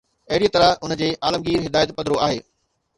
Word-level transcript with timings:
اهڙيء 0.29 0.49
طرح، 0.55 0.69
ان 0.87 0.91
جي 1.01 1.09
عالمگير 1.27 1.59
هدايت 1.69 1.89
پڌرو 1.97 2.21
آهي. 2.29 2.39